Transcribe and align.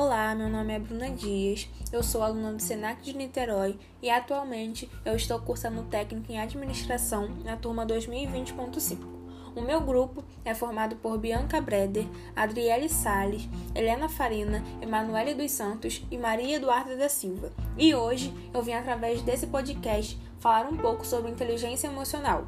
Olá, 0.00 0.32
meu 0.32 0.48
nome 0.48 0.72
é 0.72 0.78
Bruna 0.78 1.10
Dias, 1.10 1.68
eu 1.92 2.04
sou 2.04 2.22
aluna 2.22 2.52
do 2.52 2.62
Senac 2.62 3.02
de 3.02 3.16
Niterói 3.16 3.76
e 4.00 4.08
atualmente 4.08 4.88
eu 5.04 5.16
estou 5.16 5.40
cursando 5.40 5.82
técnico 5.82 6.30
em 6.30 6.38
administração 6.38 7.28
na 7.44 7.56
turma 7.56 7.84
2020.5. 7.84 8.96
O 9.56 9.60
meu 9.60 9.80
grupo 9.80 10.22
é 10.44 10.54
formado 10.54 10.94
por 10.94 11.18
Bianca 11.18 11.60
Breder, 11.60 12.06
Adriele 12.36 12.88
Sales, 12.88 13.48
Helena 13.74 14.08
Farina, 14.08 14.62
Emanuele 14.80 15.34
dos 15.34 15.50
Santos 15.50 16.06
e 16.12 16.16
Maria 16.16 16.58
Eduarda 16.58 16.96
da 16.96 17.08
Silva. 17.08 17.50
E 17.76 17.92
hoje 17.92 18.32
eu 18.54 18.62
vim 18.62 18.74
através 18.74 19.20
desse 19.22 19.48
podcast 19.48 20.16
falar 20.38 20.68
um 20.68 20.76
pouco 20.76 21.04
sobre 21.04 21.32
inteligência 21.32 21.88
emocional. 21.88 22.46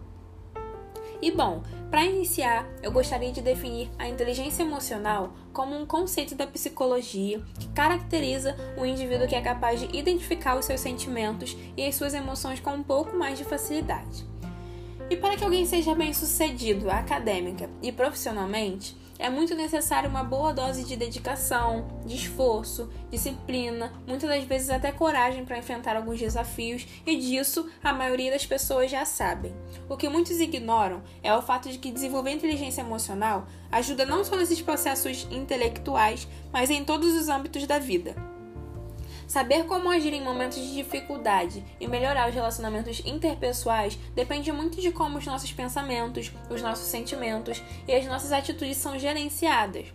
E 1.22 1.30
bom, 1.30 1.62
para 1.90 2.04
iniciar, 2.04 2.66
eu 2.82 2.90
gostaria 2.90 3.30
de 3.30 3.42
definir 3.42 3.90
a 3.98 4.08
inteligência 4.08 4.62
emocional 4.62 5.34
como 5.52 5.76
um 5.76 5.84
conceito 5.84 6.34
da 6.34 6.46
psicologia 6.46 7.42
que 7.58 7.68
caracteriza 7.68 8.56
o 8.78 8.86
indivíduo 8.86 9.28
que 9.28 9.34
é 9.34 9.40
capaz 9.40 9.80
de 9.80 9.96
identificar 9.96 10.56
os 10.56 10.64
seus 10.64 10.80
sentimentos 10.80 11.56
e 11.76 11.84
as 11.84 11.94
suas 11.94 12.14
emoções 12.14 12.60
com 12.60 12.70
um 12.70 12.82
pouco 12.82 13.16
mais 13.16 13.36
de 13.36 13.44
facilidade. 13.44 14.24
E 15.10 15.16
para 15.16 15.36
que 15.36 15.44
alguém 15.44 15.66
seja 15.66 15.94
bem-sucedido 15.94 16.88
acadêmica 16.88 17.68
e 17.82 17.90
profissionalmente, 17.90 18.96
é 19.20 19.28
muito 19.28 19.54
necessário 19.54 20.08
uma 20.08 20.24
boa 20.24 20.52
dose 20.52 20.82
de 20.82 20.96
dedicação, 20.96 21.86
de 22.06 22.16
esforço, 22.16 22.90
disciplina, 23.10 23.92
muitas 24.06 24.28
das 24.28 24.44
vezes 24.44 24.70
até 24.70 24.90
coragem 24.90 25.44
para 25.44 25.58
enfrentar 25.58 25.94
alguns 25.94 26.18
desafios, 26.18 26.86
e 27.06 27.16
disso 27.16 27.68
a 27.84 27.92
maioria 27.92 28.32
das 28.32 28.46
pessoas 28.46 28.90
já 28.90 29.04
sabem. 29.04 29.54
O 29.88 29.96
que 29.96 30.08
muitos 30.08 30.40
ignoram 30.40 31.02
é 31.22 31.34
o 31.34 31.42
fato 31.42 31.68
de 31.68 31.78
que 31.78 31.92
desenvolver 31.92 32.30
inteligência 32.30 32.80
emocional 32.80 33.46
ajuda 33.70 34.06
não 34.06 34.24
só 34.24 34.34
nesses 34.36 34.62
processos 34.62 35.28
intelectuais, 35.30 36.26
mas 36.50 36.70
em 36.70 36.82
todos 36.82 37.14
os 37.14 37.28
âmbitos 37.28 37.66
da 37.66 37.78
vida. 37.78 38.16
Saber 39.30 39.64
como 39.64 39.88
agir 39.88 40.12
em 40.12 40.24
momentos 40.24 40.58
de 40.58 40.74
dificuldade 40.74 41.64
e 41.78 41.86
melhorar 41.86 42.28
os 42.28 42.34
relacionamentos 42.34 43.00
interpessoais 43.06 43.94
depende 44.12 44.50
muito 44.50 44.80
de 44.80 44.90
como 44.90 45.18
os 45.18 45.24
nossos 45.24 45.52
pensamentos, 45.52 46.32
os 46.50 46.60
nossos 46.60 46.86
sentimentos 46.86 47.62
e 47.86 47.94
as 47.94 48.04
nossas 48.06 48.32
atitudes 48.32 48.76
são 48.76 48.98
gerenciadas. 48.98 49.86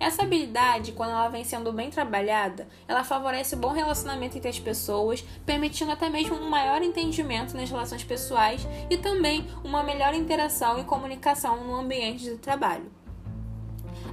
Essa 0.00 0.22
habilidade, 0.22 0.92
quando 0.92 1.10
ela 1.10 1.28
vem 1.28 1.44
sendo 1.44 1.70
bem 1.70 1.90
trabalhada, 1.90 2.66
ela 2.88 3.04
favorece 3.04 3.54
o 3.54 3.58
bom 3.58 3.72
relacionamento 3.72 4.38
entre 4.38 4.48
as 4.48 4.58
pessoas, 4.58 5.22
permitindo 5.44 5.92
até 5.92 6.08
mesmo 6.08 6.36
um 6.36 6.48
maior 6.48 6.80
entendimento 6.80 7.54
nas 7.54 7.68
relações 7.68 8.04
pessoais 8.04 8.66
e 8.88 8.96
também 8.96 9.46
uma 9.62 9.82
melhor 9.82 10.14
interação 10.14 10.80
e 10.80 10.84
comunicação 10.84 11.62
no 11.62 11.74
ambiente 11.74 12.24
de 12.24 12.38
trabalho. 12.38 12.90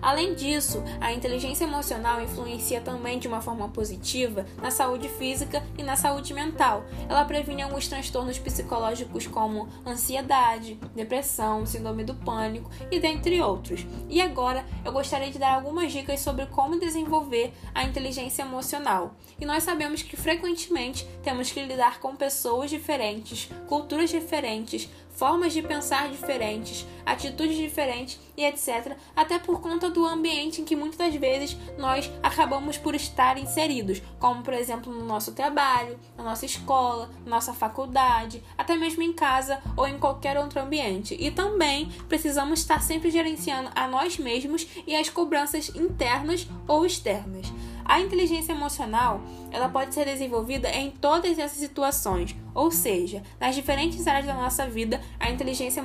Além 0.01 0.33
disso, 0.33 0.83
a 0.99 1.11
inteligência 1.11 1.65
emocional 1.65 2.21
influencia 2.21 2.81
também 2.81 3.19
de 3.19 3.27
uma 3.27 3.41
forma 3.41 3.69
positiva 3.69 4.45
na 4.61 4.71
saúde 4.71 5.09
física 5.09 5.63
e 5.77 5.83
na 5.83 5.95
saúde 5.95 6.33
mental. 6.33 6.85
Ela 7.09 7.25
previne 7.25 7.61
alguns 7.61 7.87
transtornos 7.87 8.37
psicológicos 8.37 9.27
como 9.27 9.67
ansiedade, 9.85 10.79
depressão, 10.95 11.65
síndrome 11.65 12.03
do 12.03 12.13
pânico 12.13 12.69
e 12.91 12.99
dentre 12.99 13.41
outros. 13.41 13.85
E 14.09 14.21
agora 14.21 14.65
eu 14.83 14.91
gostaria 14.91 15.31
de 15.31 15.39
dar 15.39 15.55
algumas 15.55 15.91
dicas 15.91 16.19
sobre 16.19 16.45
como 16.47 16.79
desenvolver 16.79 17.53
a 17.73 17.83
inteligência 17.83 18.43
emocional. 18.43 19.15
E 19.39 19.45
nós 19.45 19.63
sabemos 19.63 20.01
que 20.01 20.15
frequentemente 20.15 21.05
temos 21.23 21.51
que 21.51 21.63
lidar 21.63 21.99
com 21.99 22.15
pessoas 22.15 22.69
diferentes, 22.69 23.49
culturas 23.67 24.09
diferentes, 24.09 24.89
formas 25.15 25.53
de 25.53 25.61
pensar 25.61 26.09
diferentes, 26.09 26.85
atitudes 27.05 27.57
diferentes 27.57 28.19
e 28.37 28.43
etc., 28.43 28.95
até 29.15 29.39
por 29.39 29.61
conta 29.61 29.89
do 29.89 30.05
ambiente 30.05 30.61
em 30.61 30.65
que 30.65 30.75
muitas 30.75 30.97
das 30.97 31.15
vezes 31.15 31.57
nós 31.77 32.11
acabamos 32.21 32.77
por 32.77 32.93
estar 32.95 33.37
inseridos, 33.37 34.01
como 34.19 34.43
por 34.43 34.53
exemplo 34.53 34.93
no 34.93 35.05
nosso 35.05 35.31
trabalho, 35.31 35.97
na 36.17 36.23
nossa 36.23 36.45
escola, 36.45 37.09
na 37.23 37.31
nossa 37.31 37.53
faculdade, 37.53 38.43
até 38.57 38.75
mesmo 38.75 39.01
em 39.01 39.13
casa 39.13 39.59
ou 39.77 39.87
em 39.87 39.97
qualquer 39.97 40.37
outro 40.37 40.59
ambiente. 40.59 41.15
E 41.19 41.31
também 41.31 41.89
precisamos 42.07 42.59
estar 42.59 42.81
sempre 42.81 43.09
gerenciando 43.09 43.69
a 43.75 43.87
nós 43.87 44.17
mesmos 44.17 44.67
e 44.85 44.95
as 44.95 45.09
cobranças 45.09 45.69
internas 45.69 46.47
ou 46.67 46.85
externas. 46.85 47.51
A 47.85 48.01
inteligência 48.01 48.51
emocional, 48.51 49.21
ela 49.51 49.69
pode 49.69 49.93
ser 49.93 50.05
desenvolvida 50.05 50.69
em 50.69 50.89
todas 50.89 51.37
essas 51.37 51.59
situações, 51.59 52.35
ou 52.53 52.71
seja, 52.71 53.21
nas 53.39 53.53
diferentes 53.53 54.07
áreas 54.07 54.25
da 54.25 54.33
nossa 54.33 54.67
vida, 54.67 54.99
a 55.19 55.29
inteligência 55.29 55.83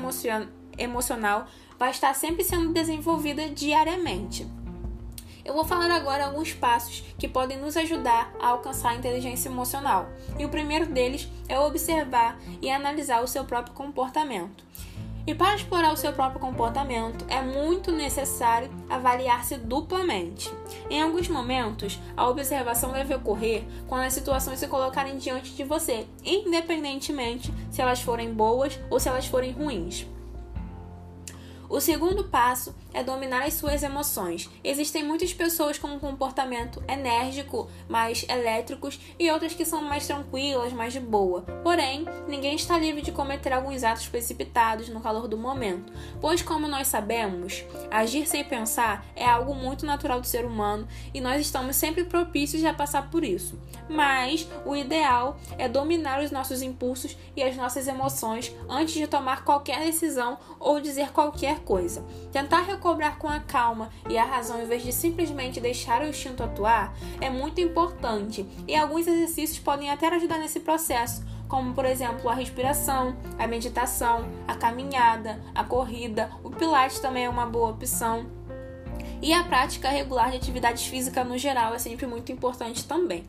emocional 0.78 1.46
vai 1.78 1.90
estar 1.90 2.14
sempre 2.14 2.42
sendo 2.42 2.72
desenvolvida 2.72 3.50
diariamente. 3.50 4.46
Eu 5.44 5.54
vou 5.54 5.64
falar 5.64 5.90
agora 5.90 6.26
alguns 6.26 6.52
passos 6.52 7.02
que 7.18 7.28
podem 7.28 7.58
nos 7.58 7.76
ajudar 7.76 8.32
a 8.40 8.48
alcançar 8.48 8.90
a 8.90 8.94
inteligência 8.94 9.48
emocional. 9.48 10.08
E 10.38 10.44
o 10.44 10.48
primeiro 10.48 10.86
deles 10.86 11.28
é 11.48 11.58
observar 11.58 12.38
e 12.62 12.70
analisar 12.70 13.22
o 13.22 13.26
seu 13.26 13.44
próprio 13.44 13.74
comportamento. 13.74 14.64
E 15.26 15.34
para 15.34 15.54
explorar 15.54 15.92
o 15.92 15.96
seu 15.96 16.12
próprio 16.12 16.40
comportamento, 16.40 17.24
é 17.28 17.42
muito 17.42 17.92
necessário 17.92 18.70
avaliar-se 18.88 19.56
duplamente. 19.56 20.50
Em 20.88 21.02
alguns 21.02 21.28
momentos, 21.28 21.98
a 22.16 22.28
observação 22.28 22.92
deve 22.92 23.14
ocorrer 23.14 23.64
quando 23.86 24.02
as 24.02 24.12
situações 24.12 24.58
se 24.58 24.66
colocarem 24.66 25.18
diante 25.18 25.54
de 25.54 25.64
você, 25.64 26.06
independentemente 26.24 27.52
se 27.70 27.80
elas 27.82 28.00
forem 28.00 28.32
boas 28.32 28.78
ou 28.90 28.98
se 28.98 29.08
elas 29.08 29.26
forem 29.26 29.52
ruins. 29.52 30.06
O 31.70 31.80
segundo 31.80 32.24
passo 32.24 32.74
é 32.92 33.04
dominar 33.04 33.44
as 33.44 33.54
suas 33.54 33.84
emoções. 33.84 34.50
Existem 34.64 35.04
muitas 35.04 35.32
pessoas 35.32 35.78
com 35.78 35.86
um 35.86 36.00
comportamento 36.00 36.82
enérgico, 36.88 37.70
mais 37.88 38.26
elétricos, 38.28 38.98
e 39.16 39.30
outras 39.30 39.54
que 39.54 39.64
são 39.64 39.80
mais 39.80 40.04
tranquilas, 40.04 40.72
mais 40.72 40.92
de 40.92 40.98
boa. 40.98 41.42
Porém, 41.62 42.04
ninguém 42.26 42.56
está 42.56 42.76
livre 42.76 43.02
de 43.02 43.12
cometer 43.12 43.52
alguns 43.52 43.84
atos 43.84 44.08
precipitados 44.08 44.88
no 44.88 45.00
calor 45.00 45.28
do 45.28 45.38
momento, 45.38 45.92
pois, 46.20 46.42
como 46.42 46.66
nós 46.66 46.88
sabemos, 46.88 47.64
agir 47.88 48.26
sem 48.26 48.42
pensar 48.42 49.06
é 49.14 49.24
algo 49.24 49.54
muito 49.54 49.86
natural 49.86 50.20
do 50.20 50.26
ser 50.26 50.44
humano 50.44 50.88
e 51.14 51.20
nós 51.20 51.40
estamos 51.40 51.76
sempre 51.76 52.02
propícios 52.02 52.64
a 52.64 52.74
passar 52.74 53.10
por 53.12 53.22
isso. 53.22 53.56
Mas 53.88 54.48
o 54.66 54.74
ideal 54.74 55.38
é 55.56 55.68
dominar 55.68 56.20
os 56.20 56.32
nossos 56.32 56.62
impulsos 56.62 57.16
e 57.36 57.44
as 57.44 57.54
nossas 57.54 57.86
emoções 57.86 58.52
antes 58.68 58.94
de 58.94 59.06
tomar 59.06 59.44
qualquer 59.44 59.84
decisão 59.84 60.36
ou 60.58 60.80
dizer 60.80 61.12
qualquer 61.12 61.59
coisa. 61.60 62.04
Tentar 62.32 62.62
recobrar 62.62 63.18
com 63.18 63.28
a 63.28 63.40
calma 63.40 63.90
e 64.08 64.18
a 64.18 64.24
razão 64.24 64.62
em 64.62 64.66
vez 64.66 64.82
de 64.82 64.92
simplesmente 64.92 65.60
deixar 65.60 66.02
o 66.02 66.06
instinto 66.06 66.42
atuar 66.42 66.94
é 67.20 67.30
muito 67.30 67.60
importante 67.60 68.46
e 68.66 68.74
alguns 68.74 69.06
exercícios 69.06 69.58
podem 69.58 69.90
até 69.90 70.08
ajudar 70.08 70.38
nesse 70.38 70.60
processo, 70.60 71.24
como 71.48 71.72
por 71.74 71.84
exemplo 71.84 72.28
a 72.28 72.34
respiração, 72.34 73.16
a 73.38 73.46
meditação, 73.46 74.28
a 74.46 74.54
caminhada, 74.54 75.40
a 75.54 75.64
corrida, 75.64 76.30
o 76.42 76.50
pilates 76.50 77.00
também 77.00 77.24
é 77.24 77.28
uma 77.28 77.46
boa 77.46 77.70
opção. 77.70 78.26
E 79.22 79.32
a 79.32 79.44
prática 79.44 79.90
regular 79.90 80.30
de 80.30 80.36
atividades 80.36 80.86
físicas 80.86 81.26
no 81.26 81.36
geral 81.36 81.74
é 81.74 81.78
sempre 81.78 82.06
muito 82.06 82.32
importante 82.32 82.86
também. 82.86 83.24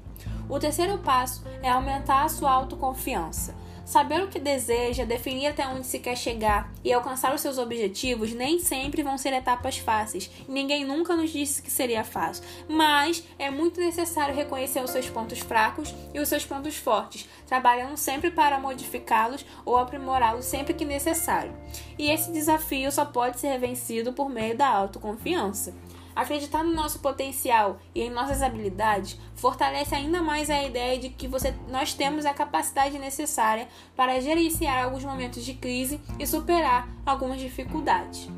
O 0.48 0.60
terceiro 0.60 0.98
passo 0.98 1.44
é 1.62 1.70
aumentar 1.70 2.24
a 2.24 2.30
sua 2.30 2.52
autoconfiança. 2.52 3.56
Saber 3.86 4.24
o 4.24 4.28
que 4.28 4.40
deseja, 4.40 5.06
definir 5.06 5.48
até 5.48 5.68
onde 5.68 5.86
se 5.86 6.00
quer 6.00 6.16
chegar 6.16 6.72
e 6.84 6.94
alcançar 6.94 7.34
os 7.34 7.42
seus 7.42 7.58
objetivos 7.58 8.34
nem 8.34 8.60
sempre 8.60 9.04
vão 9.04 9.18
ser 9.18 9.34
etapas 9.34 9.78
fáceis. 9.78 10.30
Ninguém 10.48 10.86
nunca 10.86 11.16
nos 11.16 11.32
disse 11.32 11.62
que 11.62 11.72
seria 11.72 12.04
fácil, 12.04 12.44
mas 12.70 13.24
é 13.38 13.50
muito 13.50 13.80
necessário 13.80 14.36
reconhecer 14.36 14.84
os 14.84 14.92
seus 14.92 15.10
pontos 15.10 15.40
fracos 15.40 15.94
e 16.14 16.20
os 16.20 16.30
seus 16.30 16.46
pontos 16.46 16.78
fortes, 16.78 17.28
trabalhando 17.48 17.98
sempre 17.98 18.32
para 18.32 18.60
modificá-los 18.60 19.46
ou 19.66 19.78
aprimorá-los 19.78 20.46
sempre 20.46 20.74
que 20.74 20.86
necessário. 20.86 21.54
E 21.98 22.10
esse 22.10 22.32
desafio 22.32 22.92
só 22.92 23.06
pode 23.06 23.40
ser 23.40 23.58
vencido 23.60 24.14
por 24.14 24.30
meio 24.30 24.56
da 24.56 24.68
autoconfiança. 24.68 25.74
Acreditar 26.16 26.64
no 26.64 26.74
nosso 26.74 27.00
potencial 27.00 27.80
e 27.96 28.02
em 28.02 28.10
nossas 28.10 28.42
habilidades 28.42 29.18
fortalece 29.36 29.96
ainda 29.96 30.22
mais 30.22 30.50
a 30.50 30.64
ideia 30.64 31.00
de 31.00 31.10
que 31.10 31.28
você, 31.28 31.56
nós 31.70 31.94
temos 31.94 32.26
a 32.26 32.34
capacidade 32.34 33.00
necessária 33.00 33.68
para 33.96 34.20
gerenciar 34.20 34.84
alguns 34.84 35.04
momentos 35.04 35.44
de 35.44 35.54
crise 35.54 36.02
e 36.20 36.28
superar 36.28 36.88
algumas 37.06 37.40
dificuldades. 37.40 38.30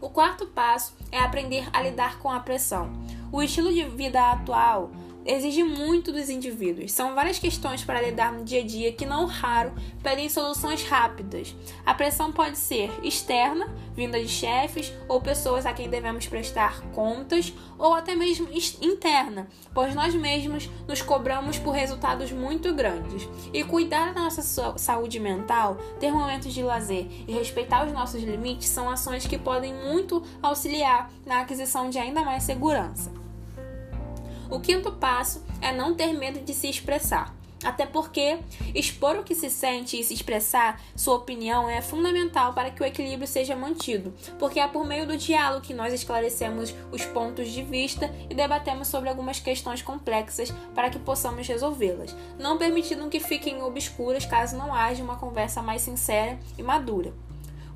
O 0.00 0.10
quarto 0.10 0.46
passo 0.46 0.94
é 1.10 1.18
aprender 1.18 1.68
a 1.72 1.80
lidar 1.80 2.18
com 2.18 2.30
a 2.30 2.38
pressão. 2.40 2.92
O 3.32 3.42
estilo 3.42 3.72
de 3.72 3.84
vida 3.84 4.32
atual 4.32 4.90
exige 5.24 5.64
muito 5.64 6.12
dos 6.12 6.28
indivíduos. 6.28 6.92
São 6.92 7.14
várias 7.14 7.38
questões 7.38 7.82
para 7.82 8.02
lidar 8.02 8.32
no 8.32 8.44
dia 8.44 8.60
a 8.60 8.64
dia 8.64 8.92
que, 8.92 9.06
não 9.06 9.26
raro, 9.26 9.72
pedem 10.02 10.28
soluções 10.28 10.82
rápidas. 10.84 11.54
A 11.84 11.94
pressão 11.94 12.32
pode 12.32 12.58
ser 12.58 12.90
externa, 13.02 13.66
vinda 13.94 14.20
de 14.20 14.28
chefes 14.28 14.92
ou 15.08 15.20
pessoas 15.20 15.66
a 15.66 15.72
quem 15.72 15.88
devemos 15.88 16.26
prestar 16.26 16.80
contas, 16.92 17.52
ou 17.78 17.94
até 17.94 18.14
mesmo 18.14 18.48
interna, 18.80 19.48
pois 19.72 19.94
nós 19.94 20.14
mesmos 20.14 20.68
nos 20.86 21.02
cobramos 21.02 21.58
por 21.58 21.72
resultados 21.72 22.30
muito 22.30 22.72
grandes. 22.74 23.28
E 23.52 23.64
cuidar 23.64 24.12
da 24.12 24.22
nossa 24.22 24.42
saúde 24.78 25.18
mental, 25.18 25.76
ter 25.98 26.12
momentos 26.12 26.52
de 26.52 26.62
lazer 26.62 27.06
e 27.26 27.32
respeitar 27.32 27.86
os 27.86 27.92
nossos 27.92 28.22
limites 28.22 28.68
são 28.68 28.90
ações 28.90 29.26
que 29.26 29.38
podem 29.38 29.74
muito 29.74 30.22
auxiliar 30.42 31.10
na 31.24 31.40
aquisição 31.40 31.88
de 31.88 31.98
ainda 31.98 32.22
mais 32.22 32.42
segurança. 32.42 33.23
O 34.50 34.60
quinto 34.60 34.92
passo 34.92 35.44
é 35.60 35.72
não 35.72 35.94
ter 35.94 36.12
medo 36.12 36.40
de 36.40 36.54
se 36.54 36.68
expressar. 36.68 37.34
Até 37.64 37.86
porque 37.86 38.38
expor 38.74 39.16
o 39.16 39.24
que 39.24 39.34
se 39.34 39.48
sente 39.48 39.98
e 39.98 40.04
se 40.04 40.12
expressar 40.12 40.78
sua 40.94 41.16
opinião 41.16 41.68
é 41.68 41.80
fundamental 41.80 42.52
para 42.52 42.70
que 42.70 42.82
o 42.82 42.84
equilíbrio 42.84 43.26
seja 43.26 43.56
mantido, 43.56 44.12
porque 44.38 44.60
é 44.60 44.68
por 44.68 44.84
meio 44.84 45.06
do 45.06 45.16
diálogo 45.16 45.64
que 45.64 45.72
nós 45.72 45.94
esclarecemos 45.94 46.74
os 46.92 47.06
pontos 47.06 47.48
de 47.48 47.62
vista 47.62 48.14
e 48.28 48.34
debatemos 48.34 48.88
sobre 48.88 49.08
algumas 49.08 49.40
questões 49.40 49.80
complexas 49.80 50.52
para 50.74 50.90
que 50.90 50.98
possamos 50.98 51.48
resolvê-las, 51.48 52.14
não 52.38 52.58
permitindo 52.58 53.08
que 53.08 53.18
fiquem 53.18 53.62
obscuras 53.62 54.26
caso 54.26 54.58
não 54.58 54.74
haja 54.74 55.02
uma 55.02 55.16
conversa 55.16 55.62
mais 55.62 55.80
sincera 55.80 56.38
e 56.58 56.62
madura. 56.62 57.14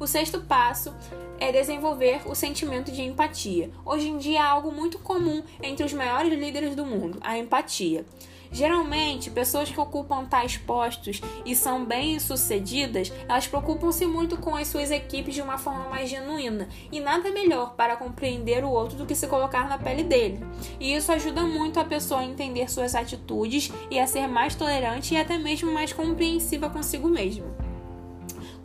O 0.00 0.06
sexto 0.06 0.40
passo 0.40 0.94
é 1.40 1.50
desenvolver 1.50 2.20
o 2.24 2.34
sentimento 2.34 2.92
de 2.92 3.02
empatia. 3.02 3.70
Hoje 3.84 4.08
em 4.08 4.16
dia 4.16 4.38
é 4.38 4.42
algo 4.42 4.70
muito 4.70 4.96
comum 5.00 5.42
entre 5.60 5.84
os 5.84 5.92
maiores 5.92 6.32
líderes 6.38 6.76
do 6.76 6.86
mundo, 6.86 7.18
a 7.20 7.36
empatia. 7.36 8.06
Geralmente, 8.50 9.28
pessoas 9.28 9.68
que 9.68 9.78
ocupam 9.78 10.24
tais 10.24 10.56
postos 10.56 11.20
e 11.44 11.54
são 11.54 11.84
bem-sucedidas, 11.84 13.12
elas 13.28 13.48
preocupam-se 13.48 14.06
muito 14.06 14.38
com 14.38 14.54
as 14.54 14.68
suas 14.68 14.90
equipes 14.92 15.34
de 15.34 15.42
uma 15.42 15.58
forma 15.58 15.88
mais 15.90 16.08
genuína, 16.08 16.68
e 16.90 17.00
nada 17.00 17.30
melhor 17.30 17.74
para 17.74 17.96
compreender 17.96 18.64
o 18.64 18.70
outro 18.70 18.96
do 18.96 19.04
que 19.04 19.16
se 19.16 19.26
colocar 19.26 19.68
na 19.68 19.78
pele 19.78 20.04
dele. 20.04 20.40
E 20.78 20.94
isso 20.94 21.12
ajuda 21.12 21.42
muito 21.42 21.78
a 21.78 21.84
pessoa 21.84 22.20
a 22.20 22.24
entender 22.24 22.70
suas 22.70 22.94
atitudes 22.94 23.70
e 23.90 23.98
a 23.98 24.06
ser 24.06 24.28
mais 24.28 24.54
tolerante 24.54 25.14
e 25.14 25.18
até 25.18 25.36
mesmo 25.36 25.70
mais 25.72 25.92
compreensiva 25.92 26.70
consigo 26.70 27.08
mesmo. 27.08 27.67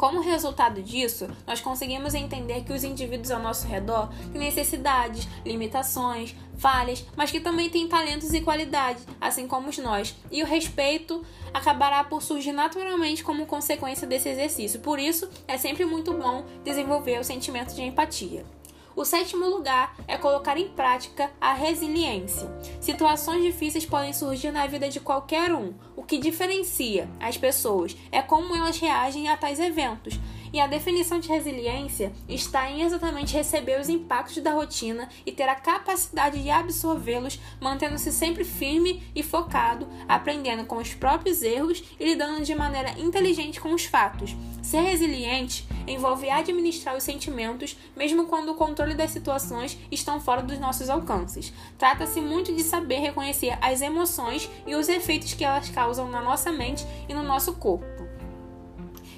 Como 0.03 0.19
resultado 0.19 0.83
disso, 0.83 1.29
nós 1.47 1.61
conseguimos 1.61 2.13
entender 2.13 2.65
que 2.65 2.73
os 2.73 2.83
indivíduos 2.83 3.31
ao 3.31 3.41
nosso 3.41 3.65
redor 3.65 4.09
têm 4.33 4.41
necessidades, 4.41 5.25
limitações, 5.45 6.35
falhas, 6.57 7.05
mas 7.15 7.31
que 7.31 7.39
também 7.39 7.69
têm 7.69 7.88
talentos 7.88 8.33
e 8.33 8.41
qualidades, 8.41 9.07
assim 9.21 9.47
como 9.47 9.69
nós. 9.81 10.13
E 10.29 10.44
o 10.44 10.45
respeito 10.45 11.23
acabará 11.53 12.03
por 12.03 12.21
surgir 12.21 12.51
naturalmente 12.51 13.23
como 13.23 13.45
consequência 13.45 14.05
desse 14.05 14.27
exercício. 14.27 14.81
Por 14.81 15.00
isso, 15.00 15.29
é 15.47 15.57
sempre 15.57 15.85
muito 15.85 16.13
bom 16.13 16.44
desenvolver 16.65 17.17
o 17.17 17.23
sentimento 17.23 17.73
de 17.73 17.83
empatia. 17.83 18.44
O 18.95 19.04
sétimo 19.04 19.48
lugar 19.48 19.95
é 20.07 20.18
colocar 20.18 20.57
em 20.57 20.69
prática 20.69 21.31
a 21.42 21.54
resiliência. 21.54 22.48
Situações 22.80 23.42
difíceis 23.42 23.86
podem 23.86 24.13
surgir 24.13 24.51
na 24.51 24.68
vida 24.68 24.88
de 24.88 25.00
qualquer 25.00 25.51
um. 25.51 25.74
O 25.95 26.04
que 26.04 26.19
diferencia 26.19 27.10
as 27.19 27.36
pessoas 27.36 27.98
é 28.12 28.22
como 28.22 28.56
elas 28.56 28.78
reagem 28.78 29.30
a 29.30 29.38
tais 29.38 29.60
eventos. 29.60 30.19
E 30.53 30.59
a 30.59 30.67
definição 30.67 31.19
de 31.19 31.29
resiliência 31.29 32.13
está 32.29 32.69
em 32.69 32.83
exatamente 32.83 33.33
receber 33.33 33.81
os 33.81 33.89
impactos 33.89 34.38
da 34.44 34.53
rotina 34.53 35.09
e 35.25 35.31
ter 35.31 35.50
a 35.50 35.55
capacidade 35.55 36.44
de 36.44 36.51
absorvê-los, 36.51 37.39
mantendo-se 37.59 38.11
sempre 38.11 38.44
firme 38.44 39.01
e 39.15 39.23
focado, 39.23 39.89
aprendendo 40.07 40.63
com 40.65 40.77
os 40.77 40.94
próprios 40.94 41.41
erros 41.41 41.83
e 42.00 42.05
lidando 42.05 42.44
de 42.44 42.53
maneira 42.53 42.91
inteligente 43.00 43.59
com 43.59 43.73
os 43.73 43.85
fatos. 43.85 44.35
Ser 44.61 44.81
resiliente 44.81 45.67
envolve 45.88 46.29
administrar 46.29 46.95
os 46.95 47.03
sentimentos, 47.03 47.75
mesmo 47.95 48.27
quando 48.27 48.50
o 48.50 48.55
controle 48.55 48.94
das 48.94 49.09
situações 49.09 49.75
estão 49.91 50.21
fora 50.21 50.44
dos 50.44 50.59
nossos 50.59 50.88
alcances. 50.88 51.51
Trata-se 51.79 52.21
muito 52.21 52.53
de 52.53 52.61
saber 52.61 53.00
reconhecer 53.00 53.57
as 53.59 53.81
emoções 53.81 54.47
e 54.67 54.75
os 54.75 54.88
efeitos 54.88 55.33
que 55.33 55.44
elas 55.44 55.69
causam 55.69 56.07
na 56.09 56.21
nossa 56.21 56.51
mente 56.51 56.85
e 57.09 57.13
no 57.13 57.23
nosso 57.23 57.53
corpo. 57.53 58.12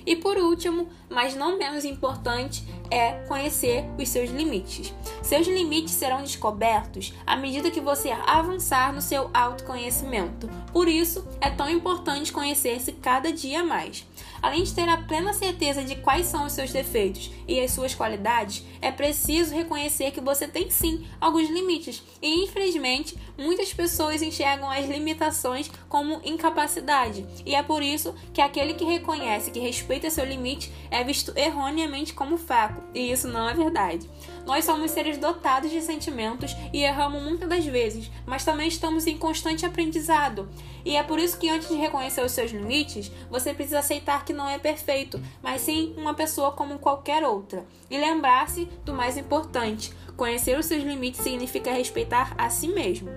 E 0.06 0.16
por 0.16 0.38
último, 0.38 0.88
mas 1.10 1.36
não 1.36 1.58
menos 1.58 1.84
importante, 1.84 2.64
é 2.92 3.14
conhecer 3.28 3.86
os 3.98 4.10
seus 4.10 4.30
limites. 4.30 4.94
Seus 5.22 5.48
limites 5.48 5.94
serão 5.94 6.22
descobertos 6.22 7.14
à 7.26 7.36
medida 7.36 7.72
que 7.72 7.82
você 7.82 8.10
avançar 8.26 8.94
no 8.94 9.02
seu 9.02 9.30
autoconhecimento. 9.34 10.50
Por 10.72 10.88
isso, 10.88 11.28
é 11.42 11.50
tão 11.50 11.70
importante 11.70 12.32
conhecer-se 12.32 12.92
cada 12.94 13.32
dia 13.32 13.64
mais. 13.64 14.06
Além 14.42 14.62
de 14.62 14.74
ter 14.74 14.88
a 14.88 14.98
plena 14.98 15.34
certeza 15.34 15.84
de 15.84 15.96
quais 15.96 16.28
são 16.28 16.46
os 16.46 16.54
seus 16.54 16.72
defeitos 16.72 17.32
e 17.48 17.60
as 17.60 17.72
suas 17.72 17.96
qualidades, 17.96 18.64
é 18.80 18.92
preciso 18.92 19.56
reconhecer 19.56 20.12
que 20.12 20.22
você 20.22 20.48
tem 20.48 20.70
sim 20.70 21.06
alguns 21.20 21.50
limites. 21.50 22.04
E 22.22 22.44
infelizmente, 22.44 23.18
muitas 23.38 23.74
pessoas 23.74 24.22
enxergam 24.22 24.70
as 24.70 24.88
limitações 24.88 25.72
como 25.90 26.22
incapacidade. 26.24 27.26
E 27.46 27.56
é 27.56 27.64
por 27.64 27.82
isso 27.82 28.14
que 28.34 28.42
aquele 28.42 28.76
que 28.76 28.86
reconhece 28.86 29.50
que 29.50 29.60
respeita 29.60 30.12
seu 30.12 30.26
limite 30.26 30.72
é 30.92 31.04
visto 31.04 31.34
erroneamente 31.36 32.14
como 32.14 32.38
fraco. 32.76 32.84
E 32.94 33.12
isso 33.12 33.28
não 33.28 33.48
é 33.50 33.54
verdade. 33.54 34.10
Nós 34.46 34.66
somos 34.66 34.92
seres 34.92 35.18
dotados 35.18 35.72
de 35.72 35.82
sentimentos 35.82 36.56
e 36.74 36.84
erramos 36.84 37.22
muitas 37.22 37.50
das 37.50 37.66
vezes, 37.66 38.12
mas 38.26 38.46
também 38.46 38.68
estamos 38.68 39.08
em 39.08 39.18
constante 39.18 39.66
aprendizado. 39.66 40.50
E 40.84 40.96
é 40.96 41.04
por 41.04 41.18
isso 41.18 41.38
que 41.38 41.50
antes 41.50 41.68
de 41.68 41.76
reconhecer 41.76 42.24
os 42.24 42.32
seus 42.32 42.52
limites, 42.52 43.12
você 43.30 43.54
precisa 43.54 43.80
aceitar 43.80 44.24
que 44.24 44.34
não 44.34 44.48
é 44.48 44.60
perfeito, 44.60 45.22
mas 45.42 45.62
sim 45.62 45.94
uma 45.98 46.14
pessoa 46.14 46.52
como 46.52 46.80
qualquer 46.80 47.24
outra. 47.24 47.66
E 47.90 47.98
lembrar-se 47.98 48.66
do 48.84 48.94
mais 48.94 49.18
importante: 49.18 49.92
conhecer 50.16 50.58
os 50.58 50.66
seus 50.66 50.84
limites 50.84 51.22
significa 51.22 51.72
respeitar 51.72 52.36
a 52.38 52.50
si 52.50 52.68
mesmo. 52.68 53.10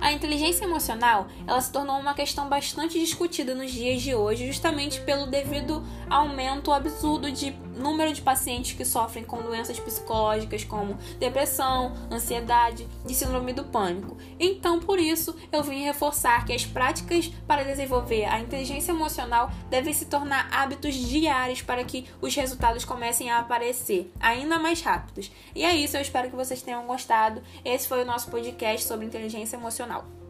A 0.00 0.12
inteligência 0.12 0.64
emocional, 0.64 1.28
ela 1.46 1.58
se 1.62 1.72
tornou 1.72 1.98
uma 1.98 2.12
questão 2.12 2.46
bastante 2.46 3.00
discutida 3.00 3.54
nos 3.54 3.72
dias 3.72 4.02
de 4.02 4.14
hoje, 4.14 4.46
justamente 4.46 5.00
pelo 5.00 5.26
devido 5.26 5.82
aumento 6.10 6.70
absurdo 6.72 7.32
de 7.32 7.52
número 7.76 8.12
de 8.12 8.22
pacientes 8.22 8.76
que 8.76 8.84
sofrem 8.84 9.24
com 9.24 9.42
doenças 9.42 9.78
psicológicas 9.78 10.64
como 10.64 10.94
depressão, 11.18 11.94
ansiedade 12.10 12.86
e 13.08 13.14
síndrome 13.14 13.52
do 13.52 13.64
pânico. 13.64 14.16
Então, 14.38 14.80
por 14.80 14.98
isso, 14.98 15.36
eu 15.52 15.62
vim 15.62 15.84
reforçar 15.84 16.44
que 16.44 16.52
as 16.52 16.64
práticas 16.64 17.28
para 17.46 17.64
desenvolver 17.64 18.24
a 18.24 18.40
inteligência 18.40 18.92
emocional 18.92 19.50
devem 19.68 19.92
se 19.92 20.06
tornar 20.06 20.48
hábitos 20.50 20.94
diários 20.94 21.62
para 21.62 21.84
que 21.84 22.06
os 22.20 22.34
resultados 22.34 22.84
comecem 22.84 23.30
a 23.30 23.38
aparecer 23.38 24.12
ainda 24.20 24.58
mais 24.58 24.80
rápidos. 24.80 25.30
E 25.54 25.64
é 25.64 25.74
isso, 25.74 25.96
eu 25.96 26.02
espero 26.02 26.30
que 26.30 26.36
vocês 26.36 26.62
tenham 26.62 26.86
gostado. 26.86 27.42
Esse 27.64 27.88
foi 27.88 28.02
o 28.02 28.06
nosso 28.06 28.30
podcast 28.30 28.86
sobre 28.86 29.06
inteligência 29.06 29.56
emocional. 29.56 30.23